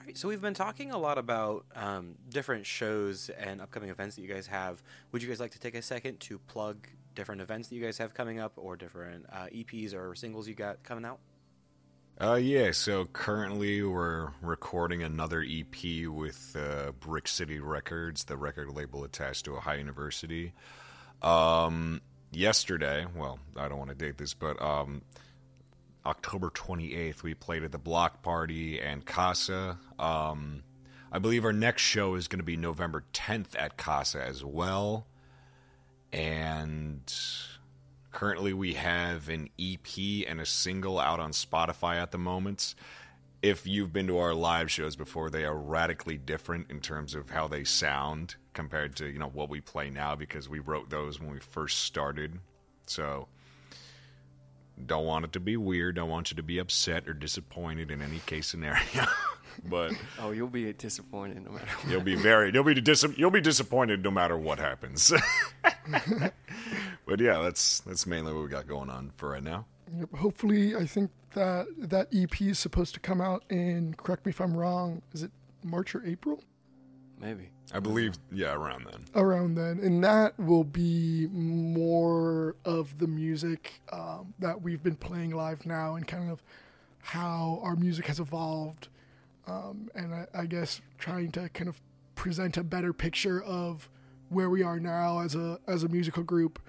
[0.05, 4.21] Right, so we've been talking a lot about um, different shows and upcoming events that
[4.21, 4.83] you guys have.
[5.11, 7.97] Would you guys like to take a second to plug different events that you guys
[7.97, 11.17] have coming up, or different uh, EPs or singles you got coming out?
[12.21, 12.69] Uh, yeah.
[12.71, 19.45] So currently we're recording another EP with uh, Brick City Records, the record label attached
[19.45, 20.53] to Ohio University.
[21.23, 21.99] Um,
[22.31, 25.01] yesterday, well, I don't want to date this, but um,
[26.05, 29.79] October 28th, we played at the Block Party and Casa.
[29.97, 30.63] Um,
[31.11, 35.07] I believe our next show is going to be November 10th at Casa as well.
[36.13, 37.11] And
[38.11, 42.75] currently we have an EP and a single out on Spotify at the moment.
[43.41, 47.29] If you've been to our live shows before, they are radically different in terms of
[47.29, 51.19] how they sound compared to, you know, what we play now because we wrote those
[51.19, 52.39] when we first started.
[52.87, 53.27] So
[54.83, 58.01] don't want it to be weird, don't want you to be upset or disappointed in
[58.01, 58.81] any case scenario.
[59.65, 61.91] but Oh, you'll be disappointed no matter what.
[61.91, 65.13] You'll be very you'll be dis- you'll be disappointed no matter what happens.
[67.05, 69.65] but yeah, that's that's mainly what we got going on for right now.
[69.97, 73.93] Yep, hopefully, I think that that EP is supposed to come out in.
[73.95, 75.01] Correct me if I'm wrong.
[75.13, 75.31] Is it
[75.63, 76.43] March or April?
[77.19, 77.49] Maybe.
[77.73, 79.06] I believe yeah, around then.
[79.15, 85.32] Around then, and that will be more of the music um, that we've been playing
[85.32, 86.43] live now, and kind of
[86.99, 88.88] how our music has evolved.
[89.47, 91.82] Um, and I, I guess trying to kind of
[92.15, 93.89] present a better picture of
[94.30, 96.60] where we are now as a as a musical group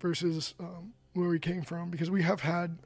[0.00, 1.90] versus um, where we came from.
[1.90, 2.78] Because we have had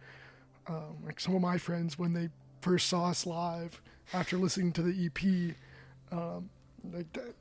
[0.68, 2.28] um, like some of my friends when they
[2.60, 3.80] first saw us live
[4.12, 5.54] after listening to the EP
[6.10, 6.48] um,
[6.92, 7.34] like that,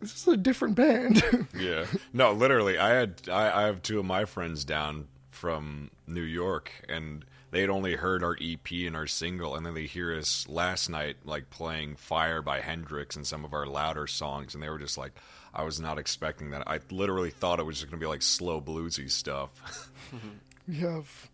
[0.00, 1.22] this is a different band
[1.58, 1.86] Yeah.
[2.12, 6.72] No, literally, I had I, I have two of my friends down from New York,
[6.88, 10.48] and they had only heard our EP and our single, and then they hear us
[10.48, 14.68] last night like playing "Fire" by Hendrix and some of our louder songs, and they
[14.68, 15.12] were just like,
[15.54, 18.22] "I was not expecting that." I literally thought it was just going to be like
[18.22, 19.90] slow bluesy stuff.
[20.68, 21.28] we have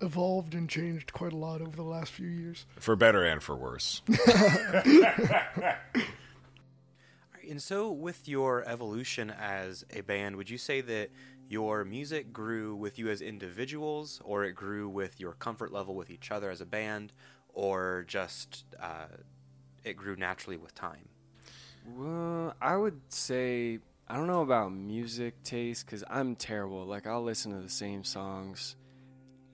[0.00, 3.54] evolved and changed quite a lot over the last few years for better and for
[3.54, 4.02] worse.
[7.48, 11.10] And so, with your evolution as a band, would you say that
[11.48, 16.10] your music grew with you as individuals, or it grew with your comfort level with
[16.10, 17.12] each other as a band,
[17.52, 19.06] or just uh,
[19.84, 21.08] it grew naturally with time?
[21.96, 26.84] Well, I would say I don't know about music taste because I'm terrible.
[26.84, 28.76] Like I'll listen to the same songs.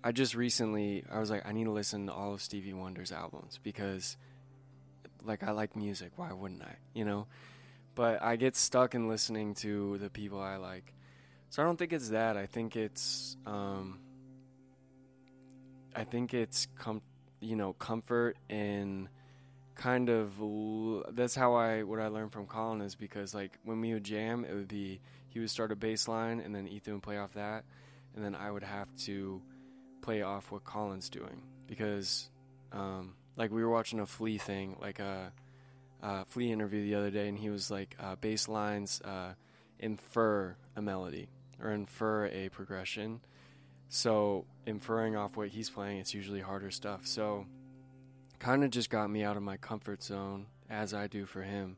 [0.05, 3.13] I just recently I was like I need to listen to all of Stevie Wonder's
[3.13, 4.17] albums because
[5.25, 6.13] like I like music.
[6.17, 6.77] Why wouldn't I?
[6.95, 7.27] You know.
[7.99, 10.95] But I get stuck in listening to the people I like.
[11.51, 12.37] So I don't think it's that.
[12.37, 13.99] I think it's um,
[15.97, 17.03] I think it's com-
[17.41, 19.09] you know comfort in
[19.75, 23.81] kind of l- that's how I what I learned from Colin is because like when
[23.81, 26.95] we would jam, it would be he would start a bass line and then Ethan
[26.95, 27.65] would play off that,
[28.15, 29.43] and then I would have to
[30.03, 32.31] play off what Colin's doing because
[32.71, 35.33] um, like we were watching a Flea thing like a,
[36.03, 39.33] a Flea interview the other day and he was like uh, bass lines uh,
[39.79, 41.29] infer a melody
[41.63, 43.21] or infer a progression.
[43.89, 47.07] So inferring off what he's playing, it's usually harder stuff.
[47.07, 47.47] So
[48.39, 51.77] kind of just got me out of my comfort zone as I do for him.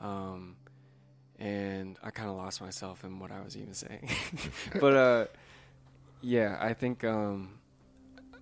[0.00, 0.56] Um,
[1.38, 4.08] and I kind of lost myself in what I was even saying.
[4.80, 5.26] but uh,
[6.20, 7.58] yeah, I think um,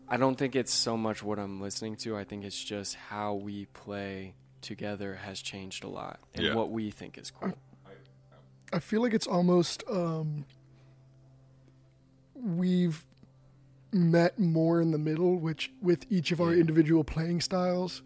[0.08, 2.16] I don't think it's so much what I'm listening to.
[2.16, 6.54] I think it's just how we play together has changed a lot and Yeah.
[6.54, 7.52] what we think is cool.
[8.72, 10.46] I feel like it's almost um,
[12.34, 13.04] we've
[13.92, 16.60] met more in the middle, which with each of our Yeah.
[16.60, 18.02] individual playing styles,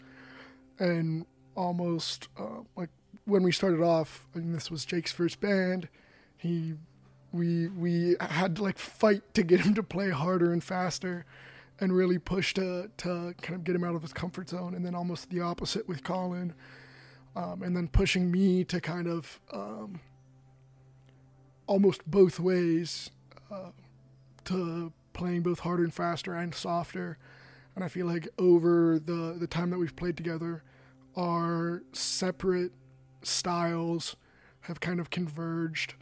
[0.79, 2.91] and almost uh, like
[3.25, 5.89] when we started off, and this was Jake's first band.
[6.37, 6.75] He,
[7.33, 11.25] we we had to like fight to get him to play harder and faster,
[11.81, 14.75] and really push to to kind of get him out of his comfort zone.
[14.75, 16.55] And then almost the opposite with Colin,
[17.35, 19.41] um, and then pushing me to kind of.
[19.53, 20.01] Um,
[21.67, 23.11] almost both ways
[23.51, 23.71] uh,
[24.45, 27.19] to playing both harder and faster and softer.
[27.75, 30.63] And I feel like over the, the time that we've played together,
[31.17, 32.73] our separate
[33.23, 34.17] styles
[34.61, 35.95] have kind of converged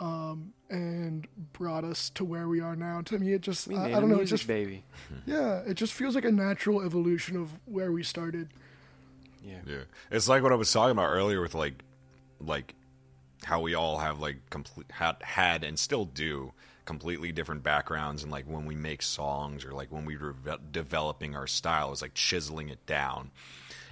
[0.00, 3.00] um, and brought us to where we are now.
[3.02, 4.84] To me, it just, We I, made I a don't know, it music just, baby.
[5.26, 8.48] yeah, it just feels like a natural evolution of where we started.
[9.42, 9.58] Yeah.
[9.66, 11.82] Yeah, it's like what I was talking about earlier with like,
[12.40, 12.74] like
[13.44, 16.52] how we all have like complete had had and still do
[16.86, 20.56] completely different backgrounds, and like when we make songs or like when we were ve-
[20.70, 23.30] developing our style, it was like chiseling it down.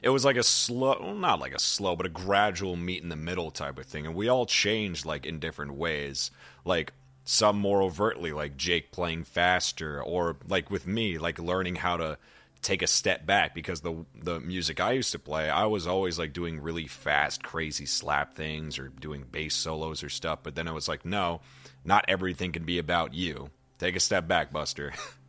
[0.02, 3.08] It was like a slow, well, not like a slow, but a gradual meet in
[3.08, 6.30] the middle type of thing, and we all changed like in different ways,
[6.64, 6.92] like.
[7.24, 12.18] Some more overtly, like Jake playing faster, or like with me, like learning how to
[12.62, 16.18] take a step back because the the music I used to play, I was always
[16.18, 20.40] like doing really fast, crazy slap things or doing bass solos or stuff.
[20.42, 21.40] But then I was like, no,
[21.84, 23.50] not everything can be about you.
[23.78, 24.92] Take a step back, Buster.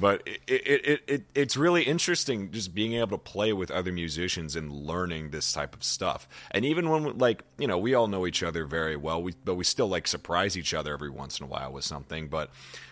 [0.00, 3.92] but it, it, it, it it's really interesting just being able to play with other
[3.92, 6.28] musicians and learning this type of stuff.
[6.50, 9.34] And even when we, like you know we all know each other very well, we
[9.44, 12.28] but we still like surprise each other every once in a while with something.
[12.28, 12.50] But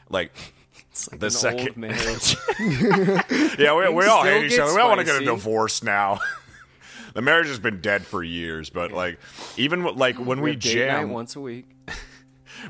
[0.09, 0.33] like
[0.91, 2.37] It's like The an second- old marriage.
[3.59, 4.75] Yeah, we, we all hate each get other.
[4.75, 6.21] We all want to get a divorce now.
[7.15, 9.19] the marriage has been dead for years, but like
[9.57, 11.67] even like when we have date night jam, once a week.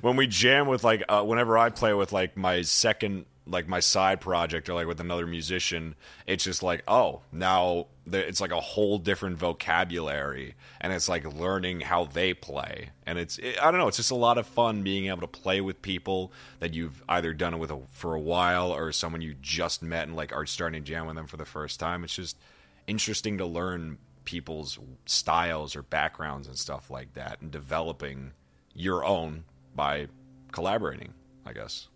[0.00, 3.80] when we jam with like uh, whenever I play with like my second like my
[3.80, 5.94] side project or like with another musician,
[6.26, 11.80] it's just like oh now it's like a whole different vocabulary and it's like learning
[11.80, 14.82] how they play and it's it, I don't know it's just a lot of fun
[14.82, 18.20] being able to play with people that you've either done it with a, for a
[18.20, 21.36] while or someone you just met and like are starting to jam with them for
[21.36, 22.02] the first time.
[22.02, 22.36] It's just
[22.86, 28.32] interesting to learn people's styles or backgrounds and stuff like that and developing
[28.74, 29.44] your own
[29.74, 30.08] by
[30.52, 31.12] collaborating,
[31.44, 31.88] I guess.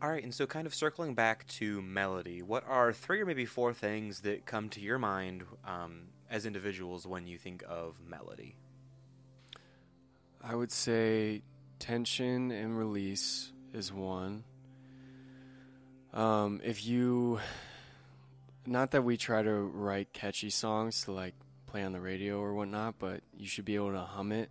[0.00, 3.46] All right, and so kind of circling back to melody, what are three or maybe
[3.46, 8.54] four things that come to your mind um, as individuals when you think of melody?
[10.40, 11.42] I would say
[11.80, 14.44] tension and release is one.
[16.14, 17.40] Um, if you,
[18.66, 21.34] not that we try to write catchy songs to like
[21.66, 24.48] play on the radio or whatnot, but you should be able to hum it.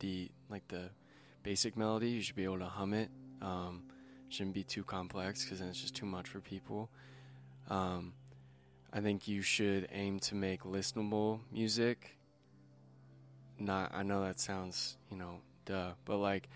[0.00, 0.90] The like the
[1.42, 3.08] basic melody, you should be able to hum it.
[3.40, 3.84] Um,
[4.34, 6.90] shouldn't be too complex because then it's just too much for people.
[7.70, 8.12] Um,
[8.92, 12.16] I think you should aim to make listenable music.
[13.58, 16.48] Not, I know that sounds, you know, duh, but like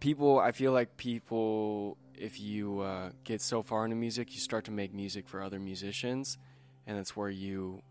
[0.00, 4.64] people, I feel like people, if you uh, get so far into music, you start
[4.66, 6.38] to make music for other musicians,
[6.86, 7.82] and that's where you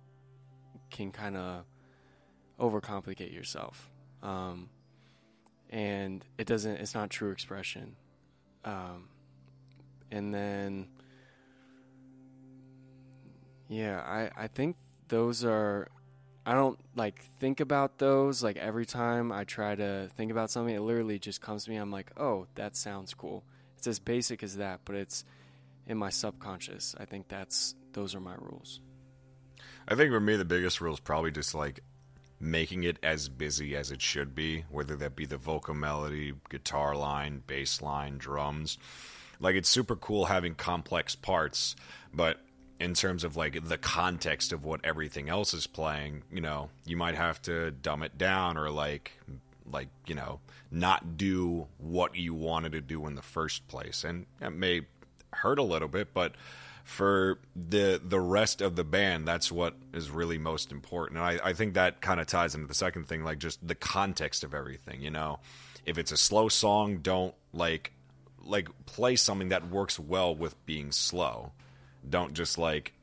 [0.89, 1.65] can kind of
[2.59, 3.89] overcomplicate yourself.
[4.21, 4.69] Um,
[5.69, 7.95] and it doesn't, it's not true expression.
[8.65, 9.09] Um,
[10.11, 10.87] and then
[13.69, 14.75] yeah i i think
[15.07, 15.87] those are
[16.45, 20.75] i don't like think about those like every time i try to think about something
[20.75, 21.77] it literally just comes to me.
[21.77, 23.43] I'm like oh that sounds cool.
[23.77, 25.23] It's as basic as that but it's
[25.87, 26.95] in my subconscious.
[26.99, 28.79] I think that's those are my rules.
[29.87, 31.81] I think for me, the biggest rule is probably just like
[32.39, 36.95] making it as busy as it should be, whether that be the vocal melody, guitar
[36.95, 38.77] line, bass line, drums.
[39.41, 41.75] Like, it's super cool having complex parts,
[42.13, 42.39] but
[42.79, 46.97] in terms of like the context of what everything else is playing, you know, you
[46.97, 49.11] might have to dumb it down or like,
[49.71, 50.39] like, you know,
[50.71, 54.03] not do what you wanted to do in the first place.
[54.03, 54.81] And it may
[55.31, 56.33] hurt a little bit, but
[56.83, 61.49] for the the rest of the band that's what is really most important and i,
[61.49, 64.53] I think that kind of ties into the second thing like just the context of
[64.53, 65.39] everything you know
[65.85, 67.93] if it's a slow song don't like
[68.45, 71.51] like play something that works well with being slow.
[72.07, 72.93] Don't just like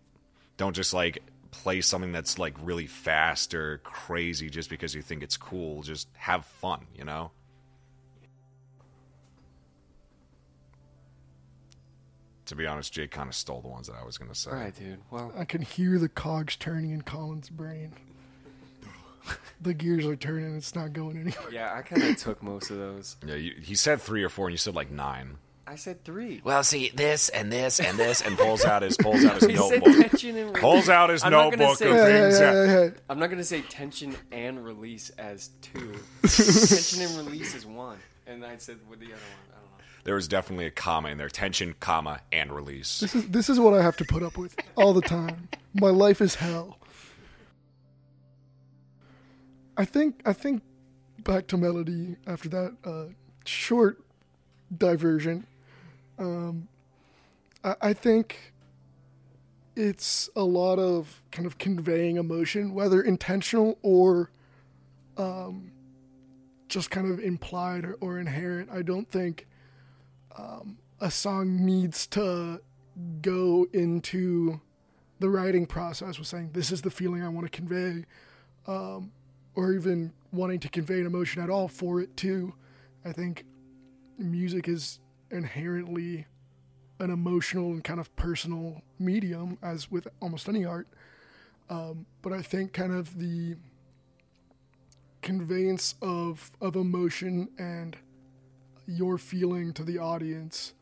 [0.56, 5.22] don't just like play something that's like really fast or crazy just because you think
[5.22, 5.82] it's cool.
[5.82, 7.30] Just have fun you know?
[12.46, 14.50] To be honest jake kind of stole the ones that i was going to say.
[14.50, 15.00] All right dude.
[15.10, 17.94] Well I can hear the cogs turning in Colin's brain.
[19.60, 20.56] The gears are turning.
[20.56, 21.50] It's not going anywhere.
[21.52, 24.46] yeah i kind of took most of those yeah you, he said three or four
[24.48, 28.22] and you said like nine i said three well see this and this and this
[28.22, 30.60] and pulls out his pulls out his He said notebook tension and release.
[30.60, 32.88] pulls out his I'm not gonna notebook say- of Hey, hey, things hey, that- hey,
[32.88, 32.94] hey.
[33.10, 35.92] I'm not gonna say tension and release as two.
[36.22, 39.50] tension and release is one, and I said with the other one.
[39.50, 39.84] I don't know.
[40.04, 43.60] there was definitely a comma in there tension comma and release This is this is
[43.60, 45.48] what I have to put up with all the time.
[45.74, 46.78] My life is hell.
[49.78, 50.62] I think I think
[51.20, 53.12] back to melody after that uh,
[53.44, 54.02] short
[54.76, 55.46] diversion.
[56.18, 56.68] Um,
[57.62, 58.52] I, I think
[59.76, 64.32] it's a lot of kind of conveying emotion, whether intentional or
[65.16, 65.70] um,
[66.68, 68.70] just kind of implied or, or inherent.
[68.72, 69.46] I don't think
[70.36, 72.60] um, a song needs to
[73.22, 74.60] go into
[75.20, 78.04] the writing process with saying this is the feeling I want to convey,
[78.66, 79.12] um,
[79.58, 82.54] or even wanting to convey an emotion at all for it too.
[83.04, 83.44] I think
[84.16, 85.00] music is
[85.32, 86.26] inherently
[87.00, 90.86] an emotional and kind of personal medium, as with almost any art.
[91.68, 93.56] Um, but I think kind of the
[95.22, 97.96] conveyance of of emotion and
[98.86, 100.72] your feeling to the audience,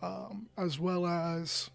[0.00, 1.68] um, as well as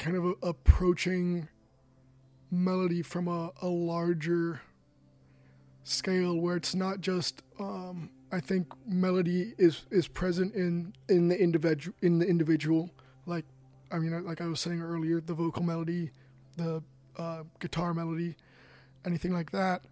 [0.00, 1.46] kind of a, approaching
[2.52, 4.60] melody from a, a larger
[5.82, 11.40] scale where it's not just um, I think melody is is present in in the
[11.40, 12.90] individual in the individual.
[13.26, 13.46] Like
[13.90, 16.10] I mean like I was saying earlier the vocal melody
[16.56, 16.82] the
[17.18, 18.36] uh, guitar melody
[19.04, 19.82] anything like that.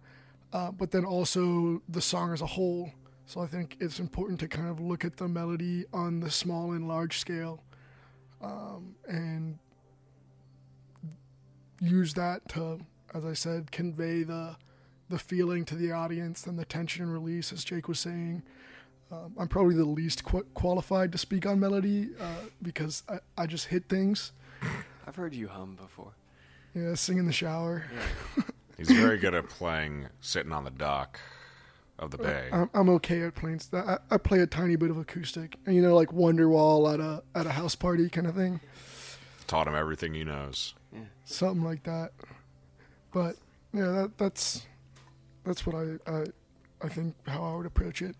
[0.53, 2.91] Uh, but then also the song as a whole.
[3.25, 6.73] So I think it's important to kind of look at the melody on the small
[6.73, 7.63] and large scale.
[8.41, 9.59] Um, and
[11.81, 12.79] use that to
[13.13, 14.55] as I said convey the
[15.09, 18.43] the feeling to the audience and the tension and release, as Jake was saying.
[19.11, 23.45] Um, I'm probably the least qu- qualified to speak on melody uh, because I, I
[23.45, 24.31] just hit things.
[25.05, 26.13] I've heard you hum before.
[26.73, 27.83] Yeah, sing in the shower.
[28.77, 31.19] he's very good at playing sitting on the dock
[31.99, 33.59] of the bay I'm, I'm okay at playing.
[33.59, 37.01] st- I, I play a tiny bit of acoustic, and you know, like Wonderwall at
[37.01, 38.61] a at a house party kind of thing,
[39.45, 40.73] taught him everything he knows
[41.23, 42.11] something like that.
[43.13, 43.35] But
[43.73, 44.65] yeah, that that's
[45.43, 46.25] that's what I I,
[46.81, 48.15] I think how I would approach it.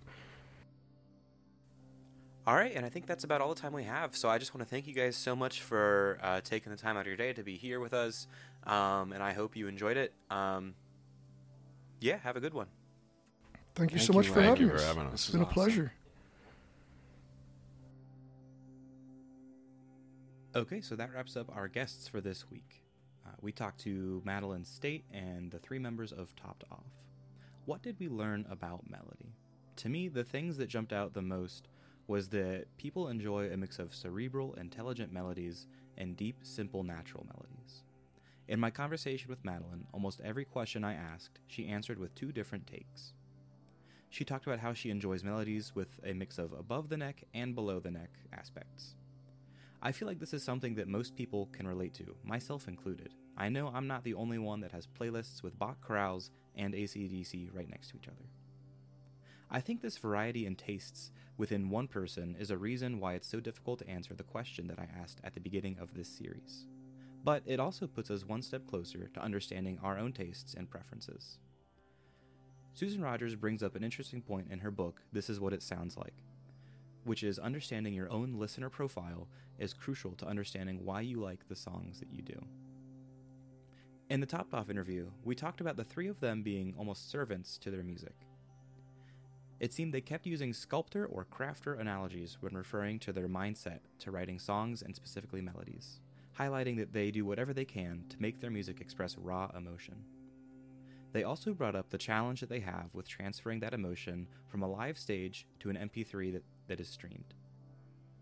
[2.48, 4.16] All right, and I think that's about all the time we have.
[4.16, 6.98] So I just want to thank you guys so much for uh, taking the time
[6.98, 8.28] out of your day to be here with us,
[8.66, 10.12] um, and I hope you enjoyed it.
[10.32, 10.74] Um,
[12.00, 12.68] yeah, have a good one.
[13.76, 14.82] Thank you Thank so much you, for having you us.
[14.82, 15.14] for having us.
[15.14, 15.94] It's This been a pleasure.
[20.54, 22.84] Okay, so that wraps up our guests for this week.
[23.26, 26.92] Uh, we talked to Madeline State and the three members of Top'd Off.
[27.64, 29.34] What did we learn about melody?
[29.78, 31.70] To me, the things that jumped out the most
[32.06, 37.84] was that people enjoy a mix of cerebral, intelligent melodies and deep, simple, natural melodies.
[38.50, 42.68] In my conversation with Madeline, almost every question I asked, she answered with two different
[42.68, 43.14] takes.
[44.10, 47.56] She talked about how she enjoys melodies with a mix of above the neck and
[47.56, 48.96] below the neck aspects.
[49.84, 53.16] I feel like this is something that most people can relate to, myself included.
[53.36, 57.50] I know I'm not the only one that has playlists with Bach chorales and ACDC
[57.52, 58.30] right next to each other.
[59.50, 63.40] I think this variety in tastes within one person is a reason why it's so
[63.40, 66.68] difficult to answer the question that I asked at the beginning of this series.
[67.24, 71.40] But it also puts us one step closer to understanding our own tastes and preferences.
[72.74, 75.98] Susan Rogers brings up an interesting point in her book, This Is What It Sounds
[75.98, 76.24] Like,
[77.04, 79.28] which is understanding your own listener profile
[79.60, 82.40] is crucial to understanding why you like the songs that you do.
[84.10, 87.58] In the Top'd Off interview, we talked about the three of them being almost servants
[87.60, 88.16] to their music.
[89.62, 94.12] It seemed they kept using sculptor or crafter analogies when referring to their mindset to
[94.12, 96.02] writing songs and specifically melodies,
[96.38, 100.04] highlighting that they do whatever they can to make their music express raw emotion.
[101.14, 104.70] They also brought up the challenge that they have with transferring that emotion from a
[104.70, 107.34] live stage to an MP3 that, that is streamed.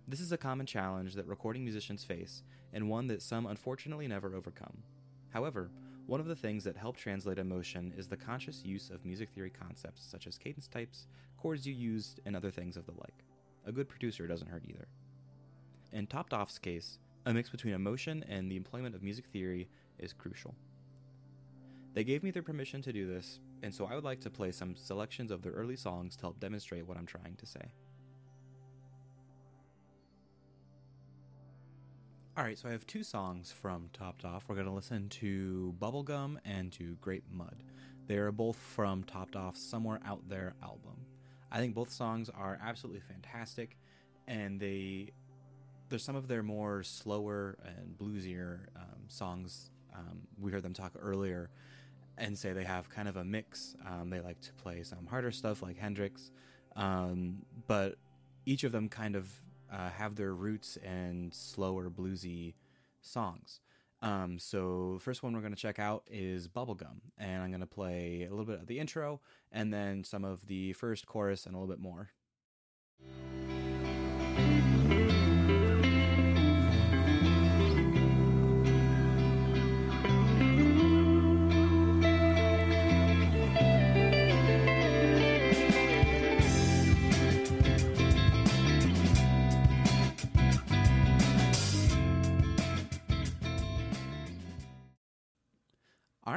[0.07, 2.41] This is a common challenge that recording musicians face,
[2.73, 4.81] and one that some unfortunately never overcome.
[5.29, 5.69] However,
[6.07, 9.51] one of the things that help translate emotion is the conscious use of music theory
[9.51, 11.05] concepts such as cadence types,
[11.37, 13.23] chords you used, and other things of the like.
[13.67, 14.87] A good producer doesn't hurt either.
[15.93, 16.97] In Top'd Off's case,
[17.27, 19.69] a mix between emotion and the employment of music theory
[19.99, 20.55] is crucial.
[21.93, 24.51] They gave me their permission to do this, and so I would like to play
[24.51, 27.73] some selections of their early songs to help demonstrate what I'm trying to say.
[32.39, 34.45] Alright, so I have two songs from Top'd Off.
[34.47, 37.63] We're going to listen to Bubblegum and to Grape Mud.
[38.07, 41.05] They are both from Top'd Off's Somewhere Out There album.
[41.51, 43.75] I think both songs are absolutely fantastic,
[44.25, 45.11] and they
[45.89, 49.71] there's some of their more slower and bluesier um, songs.
[49.93, 51.49] Um, we heard them talk earlier
[52.17, 53.75] and say they have kind of a mix.
[53.85, 56.31] Um, they like to play some harder stuff like Hendrix,
[56.77, 57.95] um, but
[58.45, 59.29] each of them kind of
[59.72, 62.55] uh, have their roots in slower bluesy
[63.01, 63.61] songs.
[64.01, 67.59] Um, so the first one we're going to check out is Bubblegum, and I'm going
[67.59, 69.20] to play a little bit of the intro
[69.51, 72.09] and then some of the first chorus and a little bit more.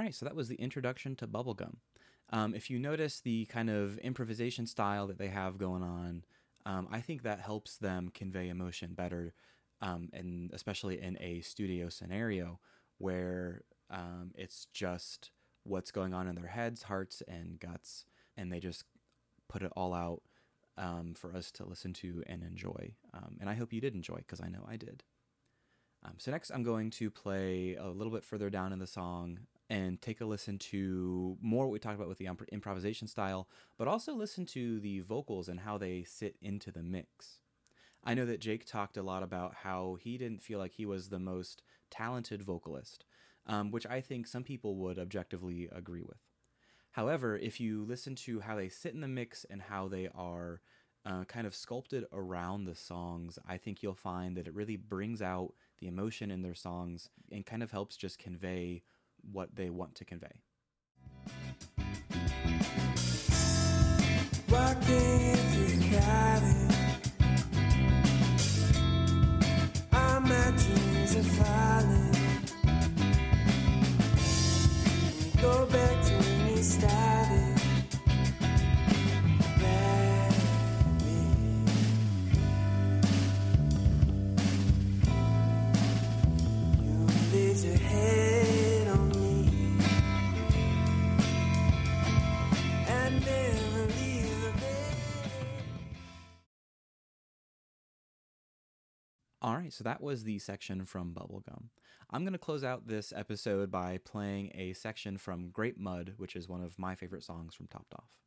[0.02, 1.76] Right, so that was the introduction to Bubblegum.
[2.30, 6.24] Um, if you notice the kind of improvisation style that they have going on,
[6.64, 9.34] um, I think that helps them convey emotion better,
[9.80, 12.58] um, and especially in a studio scenario
[12.98, 15.30] where um, it's just
[15.64, 18.84] what's going on in their heads, hearts, and guts, and they just
[19.48, 20.22] put it all out
[20.78, 22.94] um, for us to listen to and enjoy.
[23.12, 25.02] Um, and I hope you did enjoy because I know I did.
[26.18, 29.38] So next, I'm going to play a little bit further down in the song
[29.72, 33.48] and take a listen to more what we talked about with the improvisation style,
[33.78, 37.38] but also listen to the vocals and how they sit into the mix.
[38.04, 41.08] I know that Jake talked a lot about how he didn't feel like he was
[41.08, 43.06] the most talented vocalist,
[43.46, 46.20] um, which I think some people would objectively agree with.
[46.90, 50.60] However, if you listen to how they sit in the mix and how they are
[51.06, 55.22] uh, kind of sculpted around the songs, I think you'll find that it really brings
[55.22, 58.82] out the emotion in their songs and kind of helps just convey
[59.30, 60.42] what they want to convey.
[99.72, 101.68] So that was the section from Bubblegum.
[102.10, 106.36] I'm going to close out this episode by playing a section from Grape Mud, which
[106.36, 108.18] is one of my favorite songs from Top'd Off.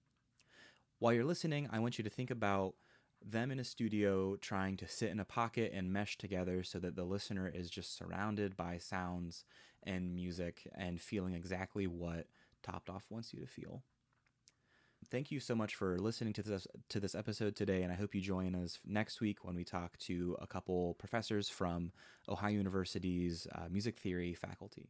[0.98, 2.74] While you're listening, I want you to think about
[3.24, 6.96] them in a studio trying to sit in a pocket and mesh together so that
[6.96, 9.46] the listener is just surrounded by sounds
[9.84, 12.26] and music and feeling exactly what
[12.64, 13.84] Top'd Off wants you to feel.
[15.12, 18.16] Thank you so much for listening to this to this episode today, and I hope
[18.16, 21.92] you join us next week when we talk to a couple professors from
[22.28, 24.90] Ohio University's uh, music theory faculty.